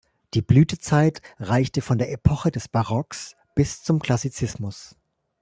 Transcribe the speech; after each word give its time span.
Die 0.33 0.41
Blütezeit 0.41 1.21
reichte 1.39 1.81
von 1.83 1.99
der 1.99 2.11
Epoche 2.11 2.49
des 2.49 2.67
Barocks 2.67 3.35
bis 3.53 3.83
zum 3.83 3.99
Klassizismus. 3.99 4.95